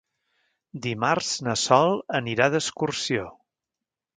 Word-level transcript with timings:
Dimarts 0.85 1.29
na 1.49 1.55
Sol 1.65 1.93
anirà 2.21 2.51
d'excursió. 2.55 3.29